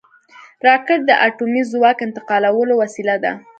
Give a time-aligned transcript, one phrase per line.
[0.67, 3.31] راکټ د اټومي ځواک انتقالولو وسیله ده